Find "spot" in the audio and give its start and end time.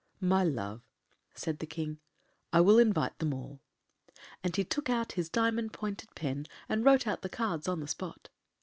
7.87-8.29